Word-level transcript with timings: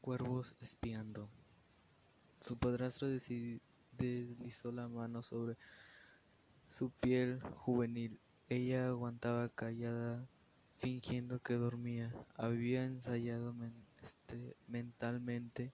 cuervos 0.00 0.54
espiando. 0.60 1.28
Su 2.40 2.56
padrastro 2.56 3.08
deslizó 3.08 4.72
la 4.72 4.88
mano 4.88 5.22
sobre 5.22 5.56
su 6.68 6.90
piel 6.90 7.40
juvenil. 7.56 8.18
Ella 8.48 8.88
aguantaba 8.88 9.48
callada, 9.48 10.26
fingiendo 10.78 11.40
que 11.40 11.54
dormía. 11.54 12.12
Había 12.36 12.84
ensayado 12.84 13.54
mentalmente 14.68 15.72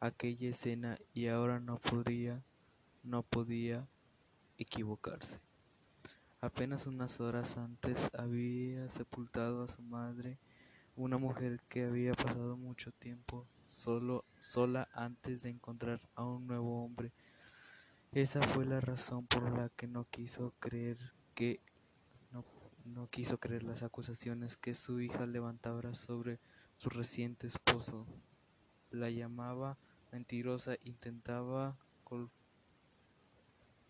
aquella 0.00 0.50
escena 0.50 0.98
y 1.12 1.26
ahora 1.26 1.60
no 1.60 1.78
podría, 1.78 2.42
no 3.02 3.22
podía 3.22 3.88
equivocarse. 4.58 5.40
Apenas 6.40 6.86
unas 6.86 7.20
horas 7.20 7.56
antes 7.56 8.10
había 8.12 8.88
sepultado 8.90 9.64
a 9.64 9.68
su 9.68 9.82
madre, 9.82 10.38
una 10.96 11.18
mujer 11.18 11.60
que 11.68 11.84
había 11.84 12.12
pasado 12.14 12.56
mucho 12.56 12.92
tiempo 12.92 13.46
sola 13.64 14.88
antes 14.92 15.42
de 15.42 15.50
encontrar 15.50 16.00
a 16.14 16.24
un 16.24 16.46
nuevo 16.46 16.84
hombre. 16.84 17.12
Esa 18.12 18.40
fue 18.42 18.64
la 18.64 18.80
razón 18.80 19.26
por 19.26 19.50
la 19.58 19.70
que 19.70 19.88
no 19.88 20.04
quiso 20.04 20.54
creer 20.60 20.98
que 21.34 21.60
no, 22.30 22.44
no 22.84 23.08
quiso 23.08 23.38
creer 23.38 23.64
las 23.64 23.82
acusaciones 23.82 24.56
que 24.56 24.74
su 24.74 25.00
hija 25.00 25.26
levantaba 25.26 25.94
sobre 25.94 26.38
su 26.76 26.90
reciente 26.90 27.48
esposo. 27.48 28.06
La 28.90 29.10
llamaba 29.10 29.78
mentirosa, 30.12 30.76
intentaba 30.84 31.76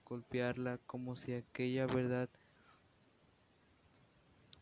golpearla 0.06 0.78
como 0.86 1.16
si 1.16 1.34
aquella 1.34 1.86
verdad 1.86 2.30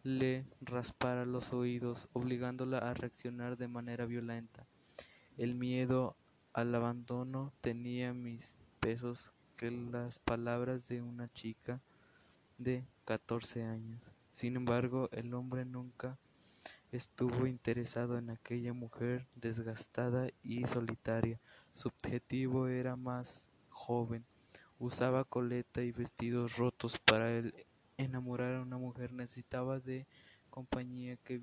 le 0.03 0.45
raspara 0.61 1.25
los 1.25 1.53
oídos, 1.53 2.09
obligándola 2.13 2.79
a 2.79 2.95
reaccionar 2.95 3.57
de 3.57 3.69
manera 3.69 4.05
violenta. 4.07 4.67
El 5.39 5.55
miedo 5.55 6.17
al 6.53 6.75
abandono 6.75 7.53
tenía 7.61 8.13
más 8.13 8.57
pesos 8.81 9.33
que 9.57 9.71
las 9.71 10.19
palabras 10.19 10.89
de 10.89 11.03
una 11.03 11.33
chica 11.33 11.81
de 12.59 12.85
catorce 13.05 13.63
años. 13.63 14.03
Sin 14.31 14.57
embargo, 14.57 15.09
el 15.13 15.35
hombre 15.35 15.65
nunca 15.65 16.19
estuvo 16.91 17.47
interesado 17.47 18.19
en 18.19 18.31
aquella 18.31 18.73
mujer 18.73 19.27
desgastada 19.37 20.29
y 20.43 20.67
solitaria. 20.67 21.39
Su 21.73 21.89
objetivo 21.89 22.67
era 22.67 22.97
más 22.97 23.51
joven. 23.71 24.25
Usaba 24.79 25.25
coleta 25.25 25.83
y 25.83 25.93
vestidos 25.93 26.57
rotos 26.57 26.99
para 26.99 27.31
el 27.31 27.55
enamorar 27.97 28.57
a 28.57 28.63
una 28.63 28.79
mujer 28.79 29.13
necesitaba 29.13 29.81
de 29.81 30.07
compañía 30.51 31.17
que, 31.17 31.39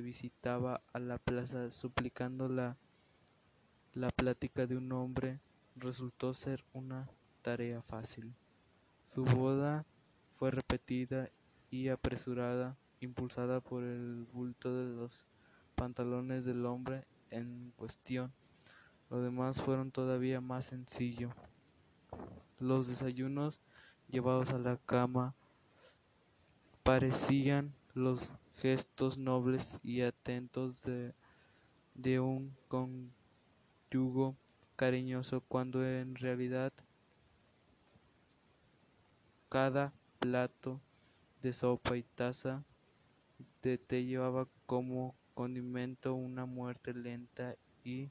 visitaba 0.00 0.82
a 0.92 0.98
la 0.98 1.18
plaza 1.18 1.70
suplicando 1.70 2.48
la 2.48 2.76
plática 4.16 4.66
de 4.66 4.76
un 4.76 4.92
hombre 4.92 5.40
resultó 5.80 6.34
ser 6.34 6.64
una 6.72 7.08
tarea 7.42 7.82
fácil. 7.82 8.34
Su 9.04 9.24
boda 9.24 9.86
fue 10.36 10.50
repetida 10.50 11.30
y 11.70 11.88
apresurada, 11.88 12.76
impulsada 13.00 13.60
por 13.60 13.84
el 13.84 14.26
bulto 14.32 14.74
de 14.74 14.94
los 14.94 15.26
pantalones 15.74 16.44
del 16.44 16.66
hombre 16.66 17.04
en 17.30 17.72
cuestión. 17.76 18.32
Lo 19.10 19.22
demás 19.22 19.62
fueron 19.62 19.90
todavía 19.90 20.40
más 20.40 20.66
sencillo. 20.66 21.30
Los 22.58 22.88
desayunos 22.88 23.60
llevados 24.08 24.50
a 24.50 24.58
la 24.58 24.76
cama 24.76 25.34
parecían 26.82 27.74
los 27.94 28.32
gestos 28.56 29.18
nobles 29.18 29.78
y 29.82 30.02
atentos 30.02 30.82
de, 30.82 31.14
de 31.94 32.20
un 32.20 32.56
conyugo 32.68 34.36
cariñoso 34.76 35.40
cuando 35.42 35.86
en 35.86 36.14
realidad 36.14 36.72
cada 39.48 39.92
plato 40.18 40.80
de 41.42 41.52
sopa 41.52 41.96
y 41.96 42.02
taza 42.02 42.64
de 43.62 43.78
té 43.78 44.04
llevaba 44.04 44.48
como 44.66 45.14
condimento 45.34 46.14
una 46.14 46.46
muerte 46.46 46.92
lenta 46.92 47.56
y 47.84 48.10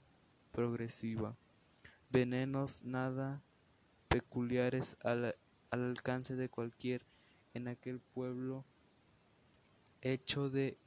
progresiva, 0.51 1.35
venenos 2.09 2.83
nada 2.83 3.41
peculiares 4.07 4.97
al 5.03 5.35
al 5.69 5.83
alcance 5.83 6.35
de 6.35 6.49
cualquier 6.49 7.05
en 7.53 7.67
aquel 7.67 7.99
pueblo 7.99 8.65
hecho 10.01 10.49
de 10.49 10.77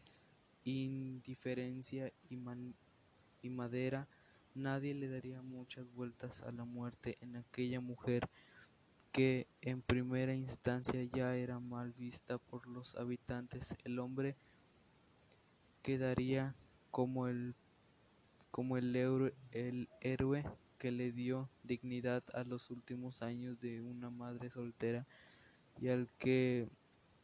indiferencia 0.64 2.12
y, 2.28 3.48
madera, 3.48 4.08
nadie 4.54 4.94
le 4.94 5.08
daría 5.08 5.42
muchas 5.42 5.92
vueltas 5.94 6.42
a 6.42 6.52
la 6.52 6.64
muerte 6.64 7.18
en 7.20 7.36
aquella 7.36 7.80
mujer 7.80 8.28
que 9.12 9.48
en 9.60 9.82
primera 9.82 10.34
instancia 10.34 11.02
ya 11.04 11.34
era 11.36 11.58
mal 11.58 11.92
vista 11.92 12.38
por 12.38 12.66
los 12.68 12.94
habitantes. 12.94 13.74
El 13.84 13.98
hombre 13.98 14.36
quedaría 15.82 16.54
como 16.90 17.26
el 17.26 17.54
como 18.50 18.76
el 18.76 18.94
héroe 20.00 20.44
que 20.80 20.90
le 20.90 21.12
dio 21.12 21.50
dignidad 21.62 22.24
a 22.32 22.42
los 22.42 22.70
últimos 22.70 23.20
años 23.20 23.60
de 23.60 23.82
una 23.82 24.08
madre 24.08 24.48
soltera 24.48 25.06
y 25.78 25.88
al 25.88 26.08
que 26.18 26.70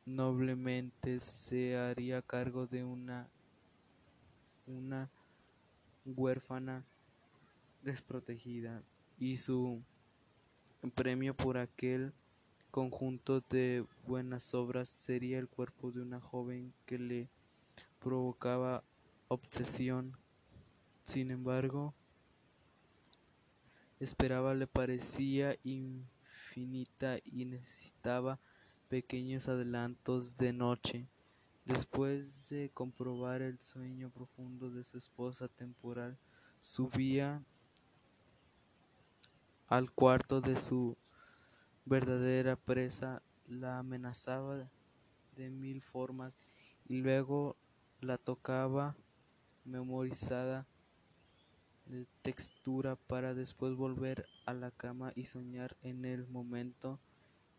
noblemente 0.04 1.18
se 1.20 1.78
haría 1.78 2.20
cargo 2.20 2.66
de 2.66 2.84
una 2.84 3.30
una 4.66 5.08
huérfana 6.04 6.84
desprotegida 7.82 8.82
y 9.18 9.38
su 9.38 9.82
premio 10.94 11.34
por 11.34 11.56
aquel 11.56 12.12
conjunto 12.70 13.40
de 13.40 13.86
buenas 14.06 14.52
obras 14.52 14.90
sería 14.90 15.38
el 15.38 15.48
cuerpo 15.48 15.92
de 15.92 16.02
una 16.02 16.20
joven 16.20 16.74
que 16.84 16.98
le 16.98 17.30
provocaba 18.00 18.84
obsesión. 19.28 20.14
Sin 21.02 21.30
embargo, 21.30 21.94
esperaba 24.00 24.54
le 24.54 24.66
parecía 24.66 25.56
infinita 25.64 27.18
y 27.24 27.44
necesitaba 27.44 28.38
pequeños 28.88 29.48
adelantos 29.48 30.36
de 30.36 30.52
noche. 30.52 31.06
Después 31.64 32.48
de 32.48 32.70
comprobar 32.70 33.42
el 33.42 33.58
sueño 33.60 34.10
profundo 34.10 34.70
de 34.70 34.84
su 34.84 34.98
esposa 34.98 35.48
temporal, 35.48 36.16
subía 36.60 37.42
al 39.66 39.90
cuarto 39.90 40.40
de 40.40 40.56
su 40.56 40.96
verdadera 41.84 42.56
presa, 42.56 43.22
la 43.48 43.78
amenazaba 43.78 44.68
de 45.36 45.50
mil 45.50 45.82
formas 45.82 46.38
y 46.88 46.96
luego 46.96 47.56
la 48.00 48.16
tocaba 48.18 48.96
memorizada 49.64 50.66
de 51.86 52.06
textura 52.22 52.96
para 52.96 53.34
después 53.34 53.74
volver 53.74 54.26
a 54.44 54.54
la 54.54 54.70
cama 54.70 55.12
y 55.14 55.24
soñar 55.24 55.76
en 55.82 56.04
el 56.04 56.26
momento 56.26 56.98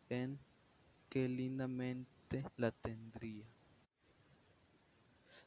en 0.10 0.40
que 1.10 1.28
lindamente 1.30 2.46
la 2.58 2.72
tendría. 2.72 3.46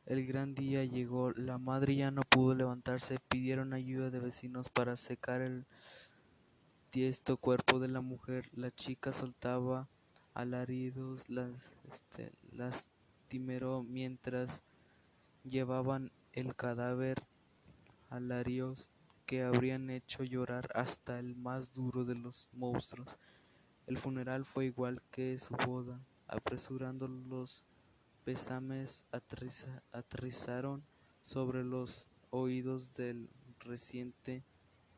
El 0.06 0.26
gran 0.26 0.54
día 0.54 0.84
llegó, 0.84 1.30
la 1.32 1.58
madre 1.58 1.94
ya 1.94 2.10
no 2.10 2.22
pudo 2.22 2.54
levantarse, 2.54 3.18
pidieron 3.28 3.74
ayuda 3.74 4.10
de 4.10 4.18
vecinos 4.18 4.68
para 4.68 4.96
secar 4.96 5.42
el 5.42 5.66
tiesto 6.90 7.36
cuerpo 7.36 7.78
de 7.78 7.88
la 7.88 8.00
mujer, 8.00 8.50
la 8.52 8.74
chica 8.74 9.12
soltaba 9.12 9.88
alaridos, 10.34 11.28
las 11.28 11.76
este, 11.88 12.32
lastimero 12.52 13.84
mientras 13.84 14.62
llevaban 15.44 16.10
el 16.32 16.56
cadáver 16.56 17.22
alarios 18.10 18.90
que 19.24 19.42
habrían 19.42 19.90
hecho 19.90 20.24
llorar 20.24 20.68
hasta 20.74 21.18
el 21.18 21.36
más 21.36 21.72
duro 21.72 22.04
de 22.04 22.16
los 22.16 22.48
monstruos. 22.52 23.16
El 23.86 23.96
funeral 23.96 24.44
fue 24.44 24.66
igual 24.66 25.00
que 25.10 25.38
su 25.38 25.54
boda, 25.54 26.04
apresurando 26.26 27.08
los 27.08 27.64
pesames 28.24 29.06
aterrizaron 29.92 30.84
sobre 31.22 31.64
los 31.64 32.08
oídos 32.30 32.92
del 32.92 33.30
reciente 33.60 34.44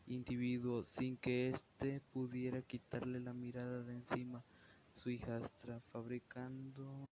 individuo 0.07 0.85
sin 0.85 1.17
que 1.17 1.51
éste 1.51 2.01
pudiera 2.13 2.63
quitarle 2.63 3.21
la 3.21 3.33
mirada 3.33 3.83
de 3.83 3.95
encima. 3.95 4.45
Su 4.93 5.11
hijastra, 5.11 5.81
fabricando 5.93 7.09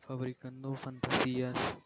fabricando 0.00 0.74
fantasías 0.74 1.76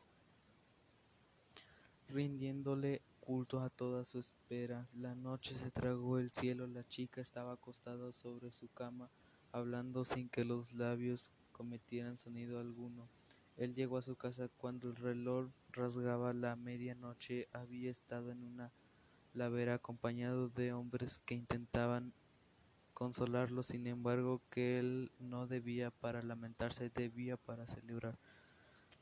rindiéndole 2.13 3.03
culto 3.21 3.61
a 3.61 3.71
toda 3.71 4.05
su 4.05 4.19
espera. 4.19 4.89
La 4.95 5.15
noche 5.15 5.55
se 5.55 5.71
tragó 5.71 6.19
el 6.19 6.31
cielo, 6.31 6.67
la 6.67 6.87
chica 6.87 7.21
estaba 7.21 7.53
acostada 7.53 8.13
sobre 8.13 8.51
su 8.53 8.69
cama, 8.69 9.11
hablando 9.53 10.05
sin 10.05 10.29
que 10.29 10.45
los 10.45 10.73
labios 10.75 11.33
cometieran 11.53 12.19
sonido 12.19 12.59
alguno. 12.59 13.09
Él 13.57 13.75
llegó 13.75 13.99
a 13.99 14.03
su 14.03 14.17
casa 14.17 14.49
cuando 14.57 14.89
el 14.89 14.97
reloj 14.97 15.51
rasgaba 15.71 16.33
la 16.33 16.57
medianoche, 16.57 17.49
había 17.53 17.91
estado 17.91 18.31
en 18.31 18.43
una 18.43 18.73
ladera 19.35 19.75
acompañado 19.75 20.49
de 20.49 20.73
hombres 20.73 21.21
que 21.25 21.35
intentaban 21.35 22.13
consolarlo, 22.93 23.63
sin 23.63 23.87
embargo 23.87 24.43
que 24.51 24.79
él 24.79 25.11
no 25.19 25.47
debía 25.47 25.91
para 25.91 26.23
lamentarse, 26.23 26.91
debía 26.91 27.37
para 27.37 27.67
celebrar. 27.67 28.19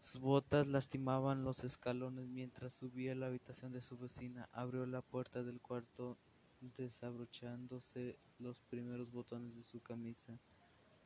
Sus 0.00 0.18
botas 0.18 0.66
lastimaban 0.66 1.44
los 1.44 1.62
escalones 1.62 2.26
mientras 2.26 2.72
subía 2.72 3.12
a 3.12 3.14
la 3.14 3.26
habitación 3.26 3.70
de 3.70 3.82
su 3.82 3.98
vecina. 3.98 4.48
Abrió 4.50 4.86
la 4.86 5.02
puerta 5.02 5.42
del 5.42 5.60
cuarto 5.60 6.16
desabrochándose 6.60 8.18
los 8.38 8.62
primeros 8.62 9.12
botones 9.12 9.54
de 9.54 9.62
su 9.62 9.82
camisa. 9.82 10.38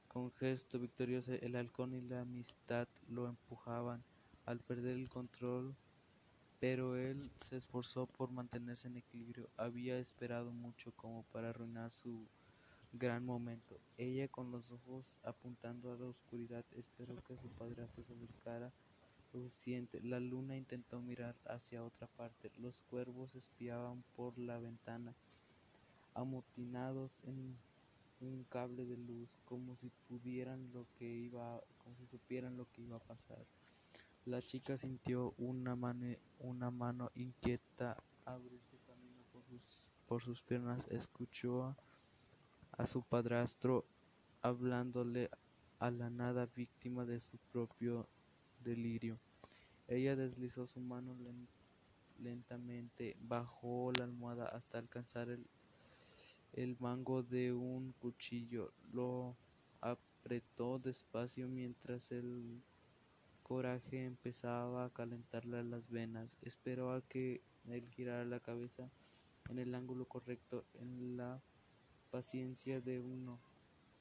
Con 0.06 0.30
gesto 0.30 0.78
victorioso 0.78 1.32
el 1.32 1.56
halcón 1.56 1.92
y 1.92 2.02
la 2.02 2.20
amistad 2.20 2.86
lo 3.08 3.26
empujaban 3.26 4.04
al 4.46 4.60
perder 4.60 4.96
el 4.96 5.08
control, 5.08 5.74
pero 6.60 6.96
él 6.96 7.32
se 7.36 7.56
esforzó 7.56 8.06
por 8.06 8.30
mantenerse 8.30 8.86
en 8.86 8.98
equilibrio. 8.98 9.50
Había 9.56 9.98
esperado 9.98 10.52
mucho 10.52 10.92
como 10.92 11.24
para 11.24 11.48
arruinar 11.48 11.92
su 11.92 12.28
gran 12.92 13.24
momento. 13.24 13.80
Ella, 13.98 14.28
con 14.28 14.52
los 14.52 14.70
ojos 14.70 15.20
apuntando 15.24 15.92
a 15.92 15.96
la 15.96 16.06
oscuridad, 16.06 16.64
esperó 16.70 17.16
que 17.24 17.36
su 17.36 17.48
padrastro 17.48 18.04
se 18.04 18.12
acercara 18.12 18.72
La 20.04 20.20
luna 20.20 20.56
intentó 20.56 21.00
mirar 21.00 21.34
hacia 21.46 21.82
otra 21.82 22.06
parte. 22.06 22.52
Los 22.56 22.82
cuervos 22.82 23.34
espiaban 23.34 24.04
por 24.14 24.38
la 24.38 24.58
ventana, 24.58 25.12
amotinados 26.14 27.20
en 27.24 27.56
un 28.20 28.44
cable 28.44 28.84
de 28.84 28.96
luz, 28.96 29.36
como 29.44 29.74
si 29.74 29.90
pudieran 30.08 30.72
lo 30.72 30.86
que 30.96 31.06
iba, 31.06 31.60
como 31.78 31.96
si 31.96 32.06
supieran 32.06 32.56
lo 32.56 32.70
que 32.70 32.82
iba 32.82 32.96
a 32.96 33.00
pasar. 33.00 33.44
La 34.24 34.40
chica 34.40 34.76
sintió 34.76 35.34
una 35.36 35.74
mano, 35.74 36.14
una 36.38 36.70
mano 36.70 37.10
inquieta 37.16 37.96
abrirse 38.24 38.78
camino 38.86 39.24
por 39.32 39.42
sus, 39.46 39.90
por 40.06 40.22
sus 40.22 40.42
piernas. 40.42 40.86
Escuchó 40.92 41.74
a 42.70 42.86
su 42.86 43.02
padrastro 43.02 43.84
hablándole 44.42 45.28
a 45.80 45.90
la 45.90 46.08
nada, 46.08 46.46
víctima 46.54 47.04
de 47.04 47.18
su 47.18 47.36
propio 47.52 48.06
delirio. 48.64 49.18
Ella 49.86 50.16
deslizó 50.16 50.66
su 50.66 50.80
mano 50.80 51.14
lentamente, 52.18 53.16
bajó 53.20 53.92
la 53.92 54.04
almohada 54.04 54.46
hasta 54.46 54.78
alcanzar 54.78 55.28
el, 55.28 55.46
el 56.54 56.76
mango 56.80 57.22
de 57.22 57.52
un 57.52 57.92
cuchillo, 58.00 58.72
lo 58.92 59.36
apretó 59.80 60.78
despacio 60.78 61.48
mientras 61.48 62.10
el 62.10 62.62
coraje 63.42 64.04
empezaba 64.04 64.86
a 64.86 64.90
calentarle 64.90 65.62
las 65.62 65.90
venas. 65.90 66.36
Esperó 66.42 66.92
a 66.92 67.02
que 67.02 67.42
él 67.68 67.86
girara 67.90 68.24
la 68.24 68.40
cabeza 68.40 68.88
en 69.50 69.58
el 69.58 69.74
ángulo 69.74 70.06
correcto, 70.06 70.64
en 70.80 71.16
la 71.16 71.40
paciencia 72.10 72.80
de 72.80 73.00
uno, 73.00 73.38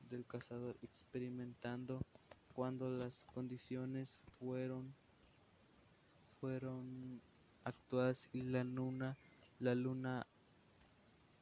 del 0.09 0.25
cazador, 0.25 0.77
experimentando 0.81 1.99
cuando 2.63 2.89
las 2.89 3.25
condiciones 3.25 4.21
fueron 4.39 4.95
fueron 6.39 7.21
actuadas 7.65 8.29
y 8.31 8.41
la 8.41 8.63
luna, 8.63 9.17
la 9.59 9.75
luna 9.75 10.25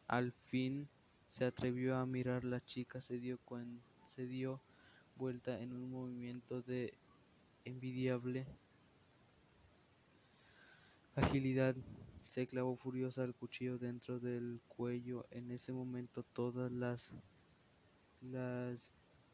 al 0.08 0.32
fin 0.32 0.90
se 1.28 1.46
atrevió 1.46 1.96
a 1.98 2.08
mirar 2.08 2.44
la 2.44 2.66
chica, 2.66 3.02
se 3.02 3.20
dio, 3.20 3.40
se 4.04 4.26
dio 4.26 4.64
vuelta 5.16 5.60
en 5.60 5.74
un 5.74 5.92
movimiento 5.92 6.64
de 6.64 6.96
envidiable 7.66 8.48
agilidad. 11.14 11.76
Se 12.24 12.48
clavó 12.48 12.76
furiosa 12.78 13.24
el 13.26 13.36
cuchillo 13.36 13.78
dentro 13.78 14.20
del 14.20 14.60
cuello. 14.68 15.28
En 15.30 15.52
ese 15.52 15.72
momento 15.72 16.24
todas 16.24 16.72
las, 16.72 17.14
las 18.22 18.92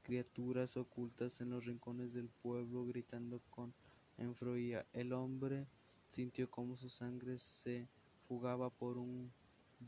criaturas 0.07 0.77
ocultas 0.77 1.42
en 1.42 1.50
los 1.50 1.65
rincones 1.65 2.13
del 2.13 2.30
pueblo 2.30 2.86
gritando 2.86 3.42
con 3.50 3.74
enfroía. 4.18 4.86
El 4.94 5.12
hombre 5.12 5.68
sintió 6.07 6.50
como 6.50 6.77
su 6.77 6.88
sangre 6.88 7.38
se 7.38 7.89
fugaba 8.25 8.69
por 8.69 8.98
un, 8.98 9.30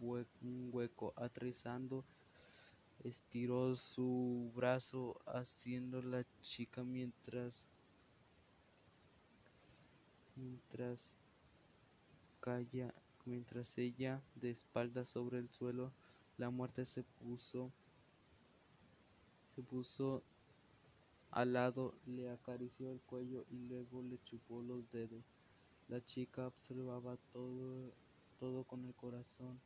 un 0.01 0.69
hueco, 0.73 1.13
aterrizando 1.15 2.03
estiró 3.05 3.77
su 3.77 4.51
brazo 4.53 5.21
haciendo 5.25 6.01
la 6.01 6.25
chica 6.41 6.83
mientras 6.83 7.69
mientras 10.35 11.15
calla, 12.41 12.93
mientras 13.23 13.77
ella 13.77 14.21
de 14.35 14.51
espaldas 14.51 15.07
sobre 15.07 15.39
el 15.39 15.49
suelo, 15.49 15.93
la 16.37 16.49
muerte 16.49 16.83
se 16.83 17.03
puso 17.03 17.71
se 19.59 19.63
puso 19.63 20.23
al 21.31 21.51
lado, 21.51 21.93
le 22.05 22.29
acarició 22.29 22.93
el 22.93 23.01
cuello 23.01 23.43
y 23.51 23.57
luego 23.67 24.01
le 24.01 24.17
chupó 24.23 24.61
los 24.61 24.89
dedos. 24.89 25.21
La 25.89 26.01
chica 26.05 26.47
observaba 26.47 27.17
todo, 27.33 27.91
todo 28.39 28.63
con 28.63 28.85
el 28.85 28.93
corazón 28.93 29.59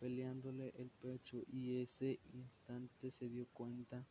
peleándole 0.00 0.74
el 0.78 0.90
pecho 1.00 1.44
y 1.46 1.80
ese 1.80 2.18
instante 2.34 3.12
se 3.12 3.28
dio 3.28 3.46
cuenta 3.52 4.04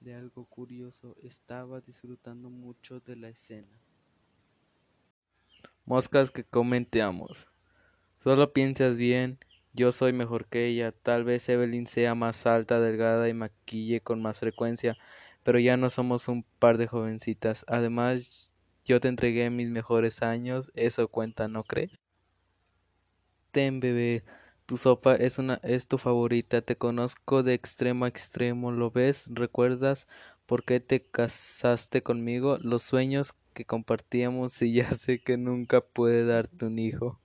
de 0.00 0.16
algo 0.16 0.44
curioso. 0.44 1.16
Estaba 1.22 1.80
disfrutando 1.80 2.50
mucho 2.50 2.98
de 2.98 3.14
la 3.14 3.28
escena. 3.28 3.80
Moscas 5.84 6.32
que 6.32 6.42
comentamos. 6.42 7.46
Solo 8.18 8.52
piensas 8.52 8.98
bien, 8.98 9.38
yo 9.72 9.92
soy 9.92 10.12
mejor 10.12 10.46
que 10.46 10.66
ella. 10.66 10.92
Tal 10.92 11.24
vez 11.24 11.48
Evelyn 11.48 11.86
sea 11.86 12.14
más 12.14 12.46
alta, 12.46 12.80
delgada 12.80 13.28
y 13.28 13.34
maquille 13.34 14.00
con 14.00 14.22
más 14.22 14.38
frecuencia, 14.38 14.96
pero 15.42 15.58
ya 15.58 15.76
no 15.76 15.90
somos 15.90 16.28
un 16.28 16.44
par 16.58 16.78
de 16.78 16.86
jovencitas. 16.86 17.64
Además, 17.68 18.52
yo 18.84 19.00
te 19.00 19.08
entregué 19.08 19.50
mis 19.50 19.68
mejores 19.70 20.22
años, 20.22 20.70
eso 20.74 21.08
cuenta, 21.08 21.48
¿no 21.48 21.64
crees? 21.64 21.92
Ten, 23.52 23.80
bebé, 23.80 24.24
tu 24.66 24.76
sopa 24.76 25.14
es 25.16 25.38
una 25.38 25.60
es 25.62 25.86
tu 25.88 25.98
favorita, 25.98 26.62
te 26.62 26.76
conozco 26.76 27.42
de 27.42 27.54
extremo 27.54 28.04
a 28.04 28.08
extremo, 28.08 28.72
¿lo 28.72 28.90
ves? 28.90 29.26
¿Recuerdas 29.30 30.06
por 30.46 30.64
qué 30.64 30.80
te 30.80 31.02
casaste 31.02 32.02
conmigo? 32.02 32.58
Los 32.60 32.82
sueños 32.82 33.34
que 33.54 33.64
compartíamos 33.64 34.60
y 34.62 34.72
ya 34.74 34.90
sé 34.92 35.20
que 35.20 35.36
nunca 35.36 35.80
puede 35.80 36.24
darte 36.24 36.66
un 36.66 36.78
hijo. 36.78 37.20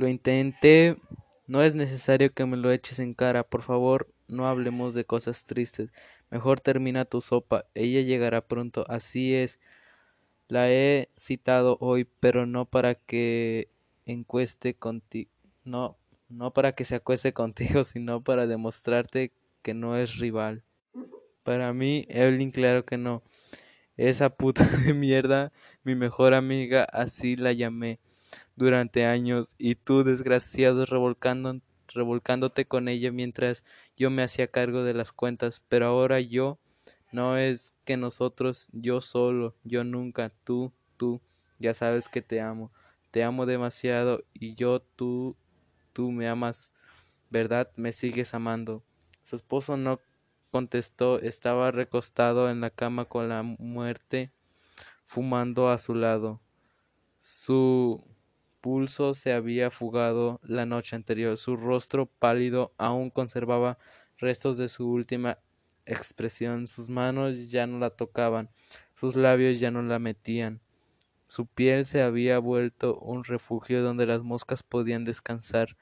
Lo 0.00 0.08
intenté, 0.08 0.96
no 1.46 1.62
es 1.62 1.74
necesario 1.74 2.32
que 2.32 2.46
me 2.46 2.56
lo 2.56 2.72
eches 2.72 3.00
en 3.00 3.12
cara, 3.12 3.44
por 3.44 3.60
favor, 3.60 4.08
no 4.28 4.48
hablemos 4.48 4.94
de 4.94 5.04
cosas 5.04 5.44
tristes. 5.44 5.90
Mejor 6.30 6.58
termina 6.58 7.04
tu 7.04 7.20
sopa, 7.20 7.66
ella 7.74 8.00
llegará 8.00 8.40
pronto, 8.40 8.86
así 8.88 9.34
es. 9.34 9.60
La 10.48 10.70
he 10.72 11.10
citado 11.18 11.76
hoy, 11.82 12.08
pero 12.18 12.46
no 12.46 12.64
para 12.64 12.94
que 12.94 13.68
encueste 14.06 14.72
contigo, 14.72 15.30
no, 15.64 15.98
no 16.30 16.50
para 16.54 16.72
que 16.72 16.86
se 16.86 16.94
acueste 16.94 17.34
contigo, 17.34 17.84
sino 17.84 18.24
para 18.24 18.46
demostrarte 18.46 19.32
que 19.60 19.74
no 19.74 19.98
es 19.98 20.16
rival. 20.16 20.62
Para 21.42 21.74
mí, 21.74 22.06
Evelyn, 22.08 22.52
claro 22.52 22.86
que 22.86 22.96
no. 22.96 23.22
Esa 23.98 24.30
puta 24.30 24.64
de 24.86 24.94
mierda, 24.94 25.52
mi 25.84 25.94
mejor 25.94 26.32
amiga, 26.32 26.84
así 26.84 27.36
la 27.36 27.52
llamé 27.52 28.00
durante 28.60 29.06
años, 29.06 29.54
y 29.56 29.74
tú, 29.74 30.04
desgraciado, 30.04 30.84
revolcando, 30.84 31.62
revolcándote 31.88 32.66
con 32.66 32.88
ella 32.88 33.10
mientras 33.10 33.64
yo 33.96 34.10
me 34.10 34.22
hacía 34.22 34.48
cargo 34.48 34.84
de 34.84 34.92
las 34.92 35.12
cuentas, 35.12 35.62
pero 35.70 35.86
ahora 35.86 36.20
yo, 36.20 36.58
no 37.10 37.38
es 37.38 37.74
que 37.86 37.96
nosotros, 37.96 38.68
yo 38.72 39.00
solo, 39.00 39.56
yo 39.64 39.82
nunca, 39.82 40.30
tú, 40.44 40.74
tú, 40.98 41.22
ya 41.58 41.72
sabes 41.72 42.10
que 42.10 42.20
te 42.20 42.42
amo, 42.42 42.70
te 43.10 43.24
amo 43.24 43.46
demasiado, 43.46 44.24
y 44.34 44.54
yo, 44.56 44.80
tú, 44.80 45.36
tú 45.94 46.12
me 46.12 46.28
amas, 46.28 46.70
¿verdad? 47.30 47.70
Me 47.76 47.92
sigues 47.92 48.34
amando. 48.34 48.84
Su 49.24 49.36
esposo 49.36 49.78
no 49.78 50.00
contestó, 50.50 51.18
estaba 51.18 51.70
recostado 51.70 52.50
en 52.50 52.60
la 52.60 52.68
cama 52.68 53.06
con 53.06 53.30
la 53.30 53.42
muerte 53.42 54.32
fumando 55.06 55.70
a 55.70 55.78
su 55.78 55.94
lado. 55.94 56.42
Su 57.18 58.09
pulso 58.60 59.14
se 59.14 59.32
había 59.32 59.70
fugado 59.70 60.40
la 60.42 60.66
noche 60.66 60.96
anterior. 60.96 61.36
Su 61.36 61.56
rostro 61.56 62.06
pálido 62.06 62.72
aún 62.78 63.10
conservaba 63.10 63.78
restos 64.18 64.56
de 64.56 64.68
su 64.68 64.90
última 64.90 65.38
expresión. 65.86 66.66
Sus 66.66 66.88
manos 66.88 67.50
ya 67.50 67.66
no 67.66 67.78
la 67.78 67.90
tocaban, 67.90 68.50
sus 68.94 69.16
labios 69.16 69.60
ya 69.60 69.70
no 69.70 69.82
la 69.82 69.98
metían. 69.98 70.60
Su 71.26 71.46
piel 71.46 71.86
se 71.86 72.02
había 72.02 72.38
vuelto 72.38 72.98
un 72.98 73.24
refugio 73.24 73.82
donde 73.82 74.06
las 74.06 74.22
moscas 74.22 74.62
podían 74.62 75.04
descansar. 75.04 75.76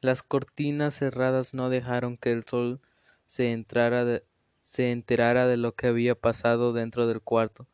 Las 0.00 0.22
cortinas 0.22 0.94
cerradas 0.94 1.52
no 1.52 1.68
dejaron 1.68 2.16
que 2.16 2.32
el 2.32 2.44
sol 2.44 2.80
se 3.26 3.52
entrara 3.52 4.22
se 4.62 4.90
enterara 4.92 5.46
de 5.46 5.56
lo 5.56 5.74
que 5.74 5.86
había 5.86 6.14
pasado 6.14 6.72
dentro 6.72 7.06
del 7.06 7.20
cuarto. 7.20 7.66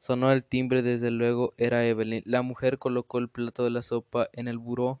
Sonó 0.00 0.32
el 0.32 0.44
timbre, 0.44 0.80
desde 0.80 1.10
luego 1.10 1.52
era 1.58 1.86
Evelyn. 1.86 2.22
La 2.24 2.40
mujer 2.40 2.78
colocó 2.78 3.18
el 3.18 3.28
plato 3.28 3.64
de 3.64 3.70
la 3.70 3.82
sopa 3.82 4.30
en 4.32 4.48
el 4.48 4.56
buró 4.56 4.98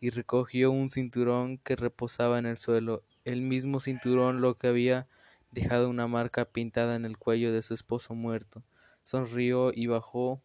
y 0.00 0.08
recogió 0.08 0.70
un 0.70 0.88
cinturón 0.88 1.58
que 1.58 1.76
reposaba 1.76 2.38
en 2.38 2.46
el 2.46 2.56
suelo, 2.56 3.02
el 3.26 3.42
mismo 3.42 3.78
cinturón 3.78 4.40
lo 4.40 4.56
que 4.56 4.68
había 4.68 5.06
dejado 5.50 5.90
una 5.90 6.08
marca 6.08 6.46
pintada 6.46 6.96
en 6.96 7.04
el 7.04 7.18
cuello 7.18 7.52
de 7.52 7.60
su 7.60 7.74
esposo 7.74 8.14
muerto. 8.14 8.62
Sonrió 9.02 9.70
y 9.74 9.86
bajó 9.86 10.40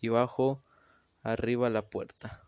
y 0.00 0.08
bajó 0.08 0.62
arriba 1.24 1.68
la 1.70 1.82
puerta. 1.82 2.47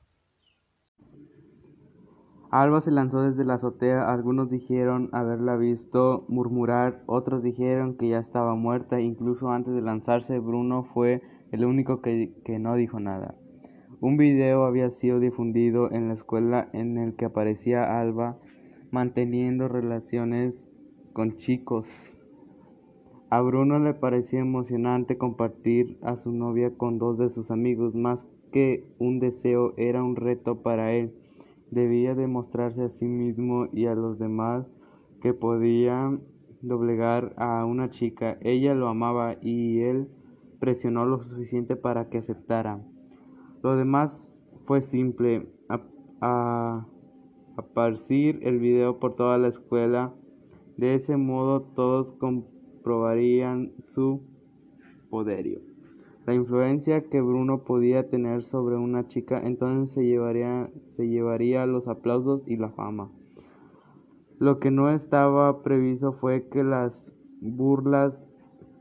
Alba 2.51 2.81
se 2.81 2.91
lanzó 2.91 3.23
desde 3.23 3.45
la 3.45 3.55
azotea. 3.55 4.13
Algunos 4.13 4.51
dijeron 4.51 5.09
haberla 5.13 5.57
visto 5.57 6.25
murmurar, 6.29 7.03
otros 7.07 7.45
dijeron 7.45 7.97
que 7.97 8.09
ya 8.09 8.19
estaba 8.19 8.57
muerta. 8.57 9.01
Incluso 9.01 9.51
antes 9.51 9.73
de 9.73 9.83
lanzarse, 9.83 10.39
Bruno 10.41 10.83
fue 10.83 11.23
el 11.53 11.65
único 11.65 12.01
que, 12.03 12.35
que 12.45 12.59
no 12.59 12.75
dijo 12.75 12.99
nada. 12.99 13.37
Un 14.01 14.17
video 14.17 14.65
había 14.65 14.91
sido 14.91 15.21
difundido 15.21 15.93
en 15.93 16.09
la 16.09 16.15
escuela 16.15 16.69
en 16.73 16.99
el 16.99 17.15
que 17.15 17.27
aparecía 17.27 18.01
Alba 18.01 18.39
manteniendo 18.91 19.69
relaciones 19.69 20.69
con 21.13 21.37
chicos. 21.37 21.89
A 23.29 23.41
Bruno 23.43 23.79
le 23.79 23.95
parecía 23.95 24.41
emocionante 24.41 25.17
compartir 25.17 25.99
a 26.03 26.17
su 26.17 26.33
novia 26.33 26.73
con 26.77 26.99
dos 26.99 27.17
de 27.19 27.31
sus 27.31 27.53
amigos. 27.53 27.95
Más 27.95 28.27
que 28.51 28.93
un 28.99 29.21
deseo, 29.21 29.75
era 29.77 30.03
un 30.03 30.17
reto 30.17 30.63
para 30.63 30.93
él. 30.93 31.15
Debía 31.71 32.15
demostrarse 32.15 32.83
a 32.83 32.89
sí 32.89 33.07
mismo 33.07 33.69
y 33.73 33.87
a 33.87 33.95
los 33.95 34.19
demás 34.19 34.67
que 35.21 35.35
podía 35.35 36.19
doblegar 36.63 37.35
a 37.37 37.65
una 37.65 37.91
chica. 37.91 38.39
Ella 38.41 38.75
lo 38.75 38.89
amaba 38.89 39.37
y 39.41 39.81
él 39.81 40.09
presionó 40.59 41.07
lo 41.07 41.21
suficiente 41.21 41.77
para 41.77 42.09
que 42.09 42.19
aceptara. 42.19 42.85
Lo 43.63 43.77
demás 43.77 44.39
fue 44.67 44.81
simple. 44.81 45.49
A, 46.23 46.87
aparcir 47.57 48.41
el 48.43 48.59
video 48.59 48.99
por 48.99 49.17
toda 49.17 49.39
la 49.39 49.49
escuela. 49.49 50.13
De 50.77 50.95
ese 50.95 51.17
modo 51.17 51.63
todos 51.63 52.13
comprobarían 52.13 53.73
su 53.85 54.23
poderío 55.09 55.70
la 56.31 56.37
influencia 56.37 57.03
que 57.09 57.21
Bruno 57.21 57.65
podía 57.65 58.09
tener 58.09 58.45
sobre 58.45 58.77
una 58.77 59.09
chica, 59.09 59.41
entonces 59.43 59.93
se 59.93 60.05
llevaría, 60.05 60.71
se 60.85 61.09
llevaría 61.09 61.67
los 61.67 61.89
aplausos 61.89 62.47
y 62.47 62.57
la 62.57 62.69
fama. 62.71 63.11
Lo 64.39 64.61
que 64.61 64.71
no 64.71 64.91
estaba 64.91 65.65
previsto 65.65 66.13
fue 66.13 66.47
que 66.49 66.63
las 66.63 67.13
burlas 67.41 68.29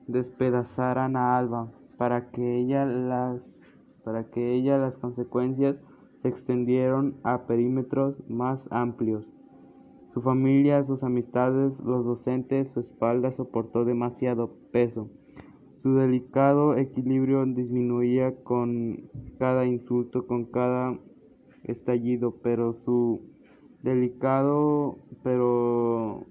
despedazaran 0.05 1.15
a 1.15 1.39
Alba, 1.39 1.71
para 1.97 2.29
que 2.29 2.59
ella 2.59 2.85
las, 2.85 3.83
para 4.03 4.29
que 4.29 4.53
ella 4.53 4.77
las 4.77 4.97
consecuencias 4.97 5.81
se 6.17 6.27
extendieron 6.27 7.15
a 7.23 7.47
perímetros 7.47 8.21
más 8.29 8.67
amplios. 8.69 9.33
Su 10.05 10.21
familia, 10.21 10.83
sus 10.83 11.03
amistades, 11.03 11.79
los 11.79 12.05
docentes, 12.05 12.69
su 12.69 12.79
espalda 12.79 13.31
soportó 13.31 13.85
demasiado 13.85 14.53
peso. 14.71 15.09
Su 15.79 15.95
delicado 15.95 16.75
equilibrio 16.75 17.45
disminuía 17.45 18.35
con 18.43 19.09
cada 19.37 19.65
insulto, 19.65 20.27
con 20.27 20.43
cada 20.43 20.99
estallido, 21.63 22.35
pero 22.43 22.73
su 22.73 23.21
delicado, 23.81 24.97
pero 25.23 26.25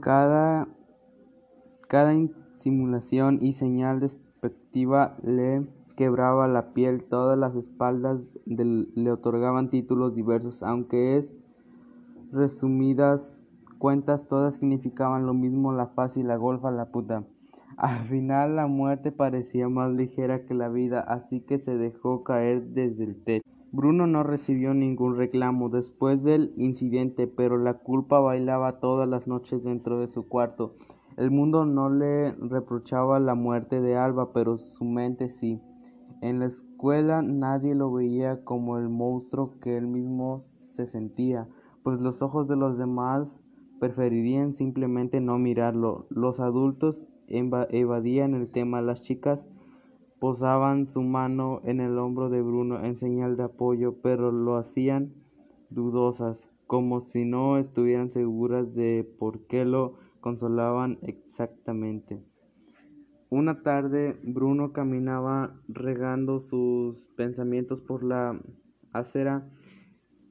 cada, 0.00 0.68
cada 1.86 2.14
simulación 2.48 3.40
y 3.42 3.52
señal 3.52 4.00
despectiva 4.00 5.18
le 5.20 5.66
quebraba 5.96 6.48
la 6.48 6.72
piel, 6.72 7.04
todas 7.04 7.38
las 7.38 7.54
espaldas 7.56 8.38
le 8.46 9.12
otorgaban 9.12 9.68
títulos 9.68 10.14
diversos, 10.14 10.62
aunque 10.62 11.18
es 11.18 11.34
resumidas 12.32 13.42
cuentas 13.78 14.28
todas 14.28 14.56
significaban 14.56 15.26
lo 15.26 15.34
mismo, 15.34 15.72
la 15.72 15.94
paz 15.94 16.16
y 16.16 16.22
la 16.22 16.36
golfa, 16.36 16.70
la 16.70 16.90
puta. 16.90 17.24
Al 17.76 18.04
final 18.04 18.56
la 18.56 18.66
muerte 18.66 19.12
parecía 19.12 19.68
más 19.68 19.92
ligera 19.92 20.44
que 20.44 20.54
la 20.54 20.68
vida, 20.68 21.00
así 21.00 21.40
que 21.40 21.58
se 21.58 21.76
dejó 21.76 22.24
caer 22.24 22.62
desde 22.70 23.04
el 23.04 23.22
techo. 23.22 23.48
Bruno 23.70 24.06
no 24.06 24.22
recibió 24.22 24.74
ningún 24.74 25.16
reclamo 25.16 25.68
después 25.68 26.24
del 26.24 26.54
incidente, 26.56 27.26
pero 27.26 27.58
la 27.58 27.74
culpa 27.74 28.18
bailaba 28.18 28.80
todas 28.80 29.08
las 29.08 29.28
noches 29.28 29.62
dentro 29.62 30.00
de 30.00 30.06
su 30.06 30.26
cuarto. 30.26 30.74
El 31.16 31.30
mundo 31.30 31.66
no 31.66 31.90
le 31.90 32.32
reprochaba 32.32 33.20
la 33.20 33.34
muerte 33.34 33.80
de 33.80 33.96
Alba, 33.96 34.32
pero 34.32 34.56
su 34.56 34.84
mente 34.84 35.28
sí. 35.28 35.60
En 36.20 36.40
la 36.40 36.46
escuela 36.46 37.22
nadie 37.22 37.74
lo 37.74 37.92
veía 37.92 38.42
como 38.42 38.78
el 38.78 38.88
monstruo 38.88 39.58
que 39.60 39.76
él 39.76 39.86
mismo 39.86 40.38
se 40.38 40.86
sentía, 40.86 41.46
pues 41.82 42.00
los 42.00 42.22
ojos 42.22 42.48
de 42.48 42.56
los 42.56 42.78
demás 42.78 43.40
preferirían 43.78 44.54
simplemente 44.54 45.20
no 45.20 45.38
mirarlo. 45.38 46.06
Los 46.10 46.40
adultos 46.40 47.08
evadían 47.28 48.34
el 48.34 48.48
tema, 48.48 48.82
las 48.82 49.02
chicas 49.02 49.46
posaban 50.18 50.86
su 50.86 51.02
mano 51.02 51.60
en 51.64 51.80
el 51.80 51.98
hombro 51.98 52.28
de 52.28 52.42
Bruno 52.42 52.84
en 52.84 52.96
señal 52.96 53.36
de 53.36 53.44
apoyo, 53.44 53.96
pero 54.02 54.32
lo 54.32 54.56
hacían 54.56 55.12
dudosas, 55.70 56.50
como 56.66 57.00
si 57.00 57.24
no 57.24 57.58
estuvieran 57.58 58.10
seguras 58.10 58.74
de 58.74 59.08
por 59.18 59.46
qué 59.46 59.64
lo 59.64 59.94
consolaban 60.20 60.98
exactamente. 61.02 62.20
Una 63.30 63.62
tarde 63.62 64.18
Bruno 64.22 64.72
caminaba 64.72 65.54
regando 65.68 66.40
sus 66.40 66.98
pensamientos 67.14 67.82
por 67.82 68.02
la 68.02 68.40
acera 68.92 69.46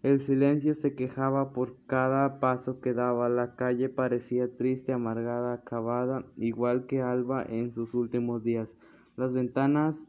el 0.07 0.21
silencio 0.21 0.73
se 0.73 0.95
quejaba 0.95 1.51
por 1.51 1.75
cada 1.85 2.39
paso 2.39 2.79
que 2.79 2.93
daba, 2.93 3.27
la 3.27 3.57
calle 3.57 3.89
parecía 3.89 4.47
triste, 4.55 4.93
amargada, 4.93 5.51
acabada, 5.51 6.25
igual 6.37 6.85
que 6.85 7.01
Alba 7.01 7.43
en 7.43 7.73
sus 7.73 7.93
últimos 7.93 8.41
días. 8.41 8.73
Las 9.17 9.33
ventanas 9.33 10.07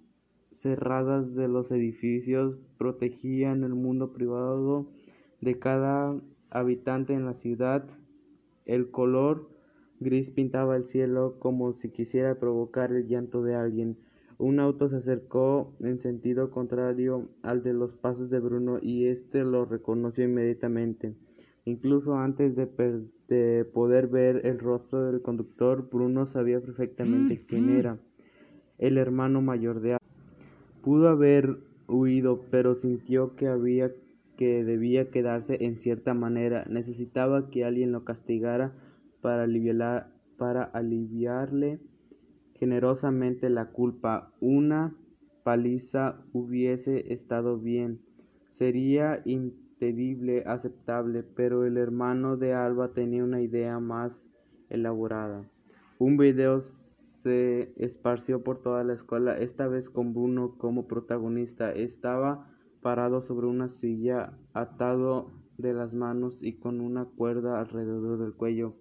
cerradas 0.53 1.35
de 1.35 1.49
los 1.49 1.73
edificios 1.73 2.61
protegían 2.79 3.65
el 3.65 3.75
mundo 3.75 4.13
privado 4.13 4.87
de 5.41 5.59
cada 5.59 6.15
habitante 6.49 7.15
en 7.15 7.25
la 7.25 7.35
ciudad. 7.35 7.85
El 8.67 8.93
color 8.93 9.49
gris 9.99 10.31
pintaba 10.31 10.77
el 10.77 10.85
cielo 10.85 11.41
como 11.41 11.73
si 11.73 11.91
quisiera 11.91 12.39
provocar 12.39 12.93
el 12.93 13.09
llanto 13.09 13.43
de 13.43 13.57
alguien. 13.57 13.99
Un 14.39 14.61
auto 14.61 14.89
se 14.89 14.97
acercó 14.97 15.75
en 15.81 15.99
sentido 15.99 16.53
contrario 16.53 17.29
al 17.43 17.65
de 17.65 17.73
los 17.73 17.93
pasos 17.93 18.31
de 18.31 18.39
Bruno 18.39 18.79
y 18.81 19.07
éste 19.07 19.43
lo 19.43 19.65
reconoció 19.65 20.25
inmediatamente. 20.25 21.17
Incluso 21.65 22.17
antes 22.17 22.55
de, 22.55 23.65
poder 23.65 24.07
ver 24.07 24.47
el 24.47 24.61
rostro 24.61 25.11
del 25.11 25.23
conductor, 25.23 25.89
Bruno 25.91 26.25
sabía 26.25 26.61
perfectamente 26.61 27.45
quién 27.49 27.69
era, 27.69 27.99
el 28.79 28.97
hermano 28.97 29.43
mayor 29.43 29.81
de 29.81 29.99
Pudo 30.83 31.09
haber 31.09 31.59
huido, 31.89 32.45
pero 32.51 32.77
sintió 32.77 33.35
que 33.35 33.49
había 33.49 33.93
que 34.37 34.63
debía 34.63 35.11
quedarse 35.11 35.65
en 35.65 35.79
cierta 35.79 36.15
manera. 36.15 36.65
Necesitaba 36.71 37.51
que 37.51 37.65
alguien 37.65 37.91
lo 37.91 38.05
castigara 38.05 38.73
para, 39.21 39.49
para 40.37 40.63
aliviarle 40.63 41.81
generosamente 42.59 43.51
la 43.51 43.67
culpa. 43.67 44.33
Una 44.41 44.95
paliza 45.43 46.17
hubiese 46.33 47.13
estado 47.13 47.59
bien, 47.59 48.01
sería 48.51 49.23
impedible, 49.25 50.45
aceptable, 50.47 51.23
pero 51.23 51.65
el 51.65 51.77
hermano 51.77 52.37
de 52.37 52.53
Alba 52.55 52.93
tenía 52.93 53.25
una 53.25 53.41
idea 53.41 53.79
más 53.79 54.29
elaborada. 54.69 55.49
Un 55.99 56.17
video 56.17 56.61
se 56.61 57.73
esparció 57.77 58.43
por 58.43 58.63
toda 58.63 58.85
la 58.85 58.95
escuela, 58.95 59.39
esta 59.39 59.69
vez 59.69 59.89
con 59.91 60.15
Bruno 60.15 60.57
como 60.59 60.87
protagonista. 60.87 61.73
Estaba 61.73 62.47
parado 62.83 63.21
sobre 63.23 63.47
una 63.47 63.69
silla, 63.69 64.33
atado 64.53 65.31
de 65.57 65.75
las 65.75 65.93
manos 65.93 66.43
y 66.43 66.55
con 66.55 66.81
una 66.81 67.05
cuerda 67.05 67.61
alrededor 67.61 68.19
del 68.19 68.35
cuello. 68.35 68.75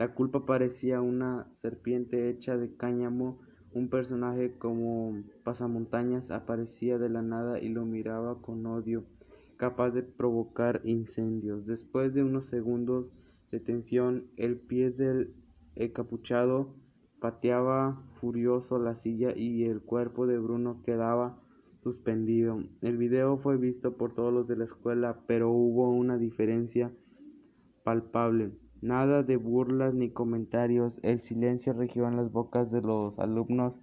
La 0.00 0.14
culpa 0.14 0.46
parecía 0.46 1.02
una 1.02 1.46
serpiente 1.52 2.30
hecha 2.30 2.56
de 2.56 2.74
cáñamo. 2.74 3.38
Un 3.74 3.90
personaje 3.90 4.56
como 4.56 5.22
pasamontañas 5.44 6.30
aparecía 6.30 6.96
de 6.96 7.10
la 7.10 7.20
nada 7.20 7.60
y 7.60 7.68
lo 7.68 7.84
miraba 7.84 8.40
con 8.40 8.64
odio, 8.64 9.04
capaz 9.58 9.90
de 9.90 10.02
provocar 10.02 10.80
incendios. 10.84 11.66
Después 11.66 12.14
de 12.14 12.22
unos 12.22 12.46
segundos 12.46 13.12
de 13.50 13.60
tensión, 13.60 14.24
el 14.38 14.56
pie 14.56 14.90
del 14.90 15.34
encapuchado 15.76 16.74
pateaba 17.20 18.02
furioso 18.22 18.78
la 18.78 18.94
silla 18.94 19.36
y 19.36 19.64
el 19.64 19.82
cuerpo 19.82 20.26
de 20.26 20.38
Bruno 20.38 20.80
quedaba 20.82 21.38
suspendido. 21.82 22.64
El 22.80 22.96
video 22.96 23.36
fue 23.36 23.58
visto 23.58 23.98
por 23.98 24.14
todos 24.14 24.32
los 24.32 24.48
de 24.48 24.56
la 24.56 24.64
escuela, 24.64 25.20
pero 25.26 25.50
hubo 25.50 25.90
una 25.90 26.16
diferencia 26.16 26.90
palpable. 27.84 28.52
Nada 28.82 29.22
de 29.22 29.36
burlas 29.36 29.94
ni 29.94 30.10
comentarios, 30.10 31.00
el 31.02 31.20
silencio 31.20 31.74
regió 31.74 32.08
en 32.08 32.16
las 32.16 32.32
bocas 32.32 32.70
de 32.70 32.80
los 32.80 33.18
alumnos. 33.18 33.78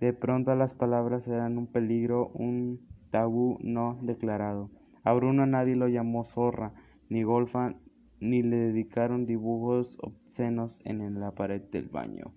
De 0.00 0.14
pronto 0.14 0.54
las 0.54 0.72
palabras 0.72 1.28
eran 1.28 1.58
un 1.58 1.66
peligro, 1.66 2.28
un 2.28 2.80
tabú 3.10 3.58
no 3.60 3.98
declarado. 4.00 4.70
A 5.04 5.12
Bruno 5.12 5.44
nadie 5.44 5.76
lo 5.76 5.88
llamó 5.88 6.24
zorra, 6.24 6.72
ni 7.10 7.22
golfa, 7.22 7.74
ni 8.20 8.42
le 8.42 8.56
dedicaron 8.56 9.26
dibujos 9.26 9.98
obscenos 10.00 10.80
en 10.84 11.20
la 11.20 11.32
pared 11.32 11.62
del 11.70 11.88
baño. 11.88 12.32